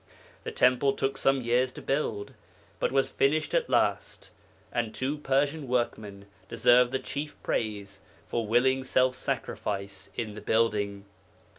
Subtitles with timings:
[0.43, 2.33] The temple took some years to build,
[2.79, 4.31] but was finished at last,
[4.71, 11.05] and two Persian workmen deserve the chief praise for willing self sacrifice in the building.